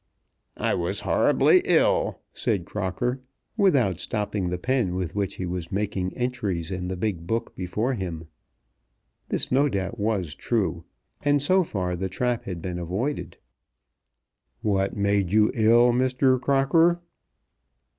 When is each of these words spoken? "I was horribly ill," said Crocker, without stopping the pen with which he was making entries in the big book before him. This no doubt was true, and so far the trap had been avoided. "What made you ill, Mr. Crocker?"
"I 0.57 0.73
was 0.73 1.01
horribly 1.01 1.61
ill," 1.63 2.21
said 2.33 2.65
Crocker, 2.65 3.21
without 3.55 3.99
stopping 3.99 4.49
the 4.49 4.57
pen 4.57 4.95
with 4.95 5.13
which 5.13 5.35
he 5.35 5.45
was 5.45 5.71
making 5.71 6.17
entries 6.17 6.71
in 6.71 6.87
the 6.87 6.97
big 6.97 7.27
book 7.27 7.55
before 7.55 7.93
him. 7.93 8.27
This 9.29 9.51
no 9.51 9.69
doubt 9.69 9.99
was 9.99 10.33
true, 10.33 10.85
and 11.21 11.39
so 11.39 11.63
far 11.63 11.95
the 11.95 12.09
trap 12.09 12.45
had 12.45 12.63
been 12.63 12.79
avoided. 12.79 13.37
"What 14.63 14.97
made 14.97 15.31
you 15.31 15.51
ill, 15.53 15.91
Mr. 15.91 16.41
Crocker?" 16.41 16.99